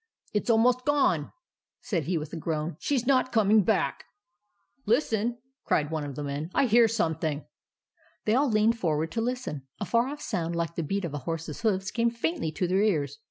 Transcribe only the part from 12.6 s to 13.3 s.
their ears.